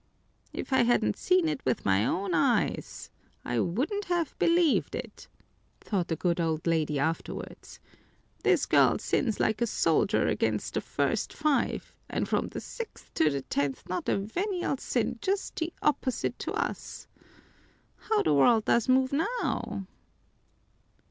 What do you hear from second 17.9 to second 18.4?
How the